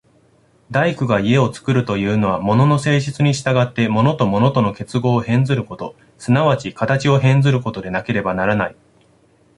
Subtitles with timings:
[0.71, 8.75] 大工が家を造るというのは、物の性質に従って物と物との結合を変ずること、即ち形を変ずることでなければならない。